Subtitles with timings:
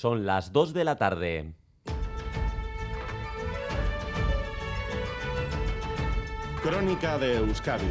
[0.00, 1.54] Son las 2 de la tarde.
[6.62, 7.90] Crónica de Euskadi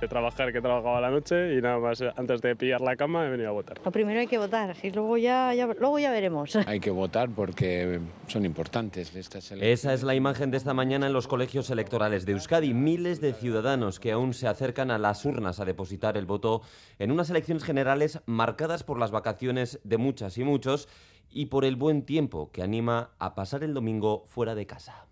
[0.00, 2.96] de trabajar que he trabajado a la noche y nada más antes de pillar la
[2.96, 3.80] cama he venido a votar.
[3.84, 6.56] Lo primero hay que votar y luego ya, ya, luego ya veremos.
[6.66, 9.80] Hay que votar porque son importantes estas elecciones.
[9.80, 12.74] Esa es la imagen de esta mañana en los colegios electorales de Euskadi.
[12.74, 16.62] Miles de ciudadanos que aún se acercan a las urnas a depositar el voto
[16.98, 20.88] en unas elecciones generales marcadas por las vacaciones de muchas y muchos
[21.30, 25.06] y por el buen tiempo que anima a pasar el domingo fuera de casa.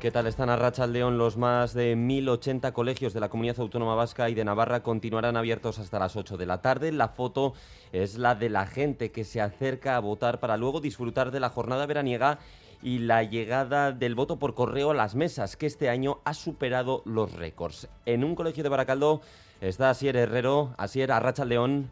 [0.00, 1.16] ¿Qué tal están a Racha León?
[1.16, 5.78] Los más de 1.080 colegios de la Comunidad Autónoma Vasca y de Navarra continuarán abiertos
[5.78, 6.92] hasta las 8 de la tarde.
[6.92, 7.54] La foto
[7.92, 11.48] es la de la gente que se acerca a votar para luego disfrutar de la
[11.48, 12.38] jornada veraniega
[12.82, 17.02] y la llegada del voto por correo a las mesas, que este año ha superado
[17.06, 17.88] los récords.
[18.04, 19.22] En un colegio de Baracaldo
[19.62, 20.74] está Asier Herrero.
[20.76, 21.90] Asier, a Racha León.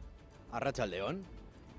[0.52, 1.33] A Racha León.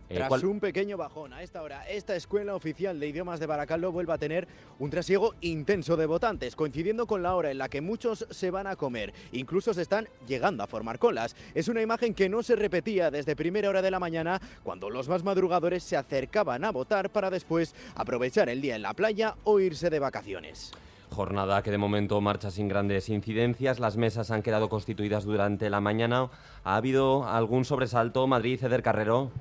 [0.08, 3.48] Eh, Tras ¿cuál- un pequeño bajón a esta hora, esta escuela oficial de idiomas de
[3.48, 7.70] Baracaldo vuelve a tener un trasiego intenso de votantes, coincidiendo con la hora en la
[7.70, 9.14] que muchos se van a comer.
[9.32, 11.36] Incluso se están llegando a formar colas.
[11.56, 15.10] Es una imagen que no se repetía desde primera hora de la mañana, cuando los
[15.10, 19.60] más madrugadores se acercaban a votar para después aprovechar el día en la playa o
[19.60, 20.72] irse de vacaciones.
[21.10, 23.80] Jornada que de momento marcha sin grandes incidencias.
[23.80, 26.30] Las mesas han quedado constituidas durante la mañana.
[26.64, 28.28] ¿Ha habido algún sobresalto?
[28.28, 29.32] Madrid, Ceder Carrero.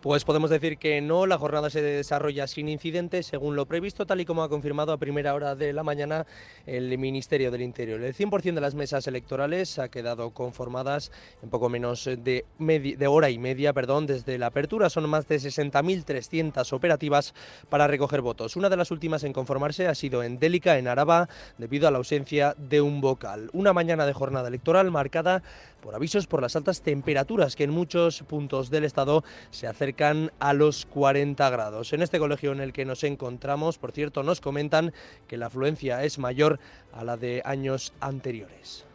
[0.00, 4.20] Pues podemos decir que no, la jornada se desarrolla sin incidentes, según lo previsto, tal
[4.20, 6.24] y como ha confirmado a primera hora de la mañana
[6.66, 8.00] el Ministerio del Interior.
[8.00, 11.10] El 100% de las mesas electorales ha quedado conformadas
[11.42, 14.88] en poco menos de, medi- de hora y media perdón, desde la apertura.
[14.88, 17.34] Son más de 60.300 operativas
[17.68, 18.54] para recoger votos.
[18.54, 21.98] Una de las últimas en conformarse ha sido en Délica, en Araba, debido a la
[21.98, 23.50] ausencia de un vocal.
[23.52, 25.42] Una mañana de jornada electoral marcada
[25.80, 30.52] por avisos por las altas temperaturas que en muchos puntos del estado se acercan a
[30.52, 31.92] los 40 grados.
[31.92, 34.92] En este colegio en el que nos encontramos, por cierto, nos comentan
[35.26, 36.58] que la afluencia es mayor
[36.92, 38.87] a la de años anteriores.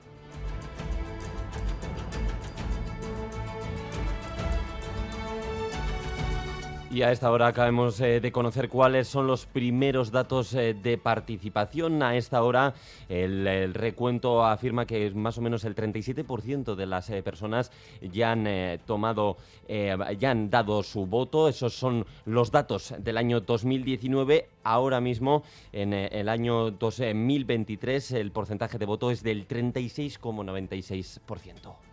[6.94, 11.00] Y a esta hora acabamos eh, de conocer cuáles son los primeros datos eh, de
[11.00, 12.04] participación.
[12.04, 12.76] A esta hora
[13.09, 18.48] el, recuento afirma que más o menos el 37% de las eh, personas ya han
[18.86, 19.38] tomado,
[19.68, 21.48] ya han dado su voto.
[21.48, 24.50] Esos son los datos del año 2019.
[24.64, 31.93] Ahora mismo, en el año 2023, el porcentaje de voto es del 36,96%.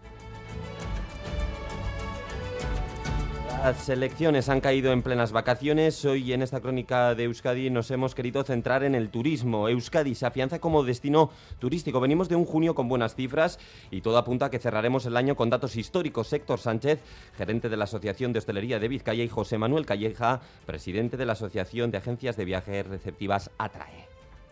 [3.62, 6.02] Las elecciones han caído en plenas vacaciones.
[6.06, 9.68] Hoy en esta crónica de Euskadi nos hemos querido centrar en el turismo.
[9.68, 12.00] Euskadi se afianza como destino turístico.
[12.00, 13.58] Venimos de un junio con buenas cifras
[13.90, 16.32] y todo apunta a que cerraremos el año con datos históricos.
[16.32, 17.00] Héctor Sánchez,
[17.36, 21.34] gerente de la Asociación de Hostelería de Vizcaya y José Manuel Calleja, presidente de la
[21.34, 24.09] Asociación de Agencias de Viajes Receptivas Atrae.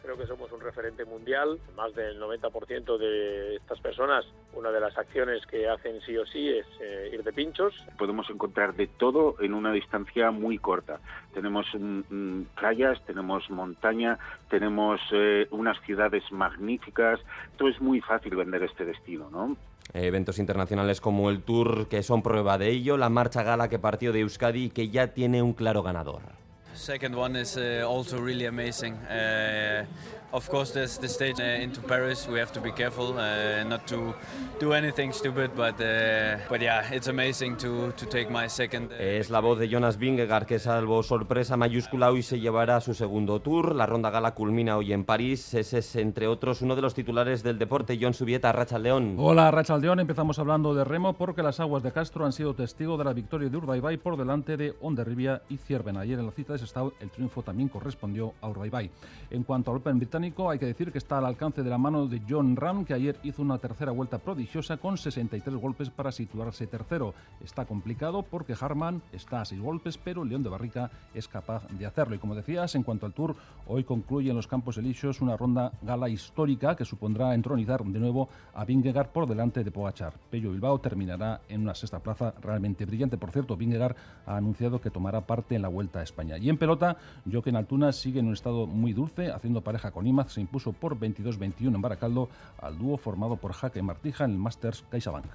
[0.09, 1.59] Creo que somos un referente mundial.
[1.77, 4.25] Más del 90% de estas personas,
[4.55, 7.75] una de las acciones que hacen sí o sí es eh, ir de pinchos.
[7.99, 10.99] podemos encontrar de todo en una distancia muy corta.
[11.35, 14.19] Tenemos mm, mm, playas, tenemos montaña,
[14.49, 17.21] tenemos eh, unas ciudades magníficas.
[17.59, 19.59] Todo es muy fácil vender este destino, ¿no?
[19.93, 22.97] Eventos internacionales como el Tour que son prueba de ello.
[22.97, 26.38] La marcha gala que partió de Euskadi y que ya tiene un claro ganador.
[26.79, 28.95] Second one is uh, also really amazing.
[29.11, 29.85] Uh,
[30.31, 32.29] of course, there's the stage uh, into Paris.
[32.29, 34.15] We have to be careful uh, not to
[34.61, 38.93] do anything stupid, but uh, but yeah, it's amazing to to take my second.
[38.93, 42.95] uh, Es la voz de Jonas Vingegaard que salvo sorpresa mayúscula hoy se llevará su
[42.95, 43.75] segundo tour.
[43.75, 45.55] La ronda gala culmina hoy en París.
[45.55, 47.99] Ese es, entre otros, uno de los titulares del deporte.
[48.01, 49.17] John Subieta, Racha León.
[49.19, 49.99] Hola, Rachaldeón.
[49.99, 53.49] Empezamos hablando de remo porque las aguas de Castro han sido testigo de la victoria
[53.49, 55.97] de Urdaibai por delante de Ondarribia y Cierven.
[55.97, 56.59] Ayer en la cita de
[57.01, 58.91] El triunfo también correspondió a Urdaibai.
[59.31, 62.07] En cuanto al Open británico, hay que decir que está al alcance de la mano
[62.07, 66.67] de John Ram, que ayer hizo una tercera vuelta prodigiosa con 63 golpes para situarse
[66.67, 67.15] tercero.
[67.43, 71.87] Está complicado porque Harman está a 6 golpes, pero León de Barrica es capaz de
[71.87, 72.15] hacerlo.
[72.15, 73.37] Y como decías, en cuanto al Tour,
[73.67, 78.29] hoy concluye en los Campos Elíseos una ronda gala histórica que supondrá entronizar de nuevo
[78.55, 80.15] a Vingegaard por delante de Pogachar.
[80.31, 83.17] Pello Bilbao terminará en una sexta plaza realmente brillante.
[83.17, 86.39] Por cierto, Vingegaard ha anunciado que tomará parte en la Vuelta a España.
[86.39, 86.97] Y en pelota,
[87.31, 90.99] Joaquín Altuna sigue en un estado muy dulce, haciendo pareja con Imaz, se impuso por
[90.99, 92.29] 22-21 en Baracaldo
[92.61, 95.27] al dúo formado por Jaque Martija en el Masters CaixaBank.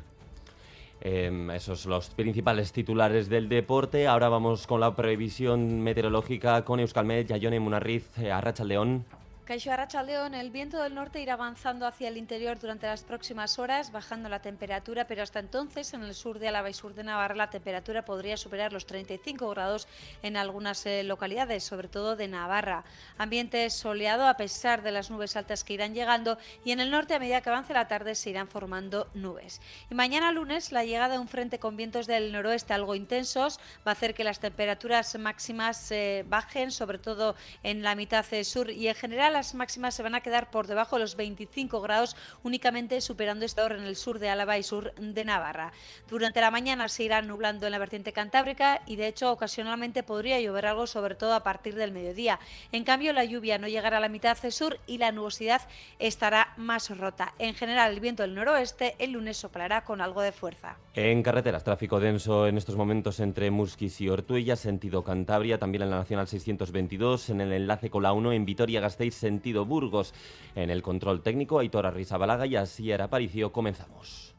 [1.05, 4.07] Eh, esos los principales titulares del deporte.
[4.07, 9.03] Ahora vamos con la previsión meteorológica con Euskalmet, Yayone Munarriz, eh, Arracha León.
[9.45, 13.91] Caixo Arrachaldeón, el viento del norte irá avanzando hacia el interior durante las próximas horas,
[13.91, 17.35] bajando la temperatura, pero hasta entonces en el sur de Álava y sur de Navarra
[17.35, 19.89] la temperatura podría superar los 35 grados
[20.21, 22.85] en algunas eh, localidades, sobre todo de Navarra.
[23.17, 27.13] Ambiente soleado a pesar de las nubes altas que irán llegando y en el norte
[27.13, 29.59] a medida que avance la tarde se irán formando nubes.
[29.91, 33.91] Y mañana lunes la llegada de un frente con vientos del noroeste algo intensos va
[33.91, 38.69] a hacer que las temperaturas máximas eh, bajen, sobre todo en la mitad eh, sur
[38.69, 42.15] y en general las máximas se van a quedar por debajo de los 25 grados,
[42.43, 45.73] únicamente superando esta hora en el sur de Álava y sur de Navarra.
[46.07, 50.39] Durante la mañana se irá nublando en la vertiente cantábrica y de hecho ocasionalmente podría
[50.39, 52.39] llover algo, sobre todo a partir del mediodía.
[52.71, 55.61] En cambio, la lluvia no llegará a la mitad sur y la nubosidad
[55.99, 57.33] estará más rota.
[57.39, 60.77] En general, el viento del noroeste el lunes soplará con algo de fuerza.
[60.93, 65.89] En carreteras, tráfico denso en estos momentos entre Musquis y Ortuella, sentido Cantabria, también en
[65.89, 70.13] la Nacional 622, en el enlace con la 1 en Vitoria-Gasteiz, sentido Burgos.
[70.55, 73.51] En el control técnico, Aitor Arrizabalaga y Asier Aparicio.
[73.51, 74.35] Comenzamos.